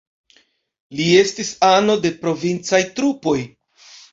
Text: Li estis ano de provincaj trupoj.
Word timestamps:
Li 0.99 1.09
estis 1.17 1.51
ano 1.69 1.99
de 2.07 2.13
provincaj 2.25 2.83
trupoj. 2.97 3.39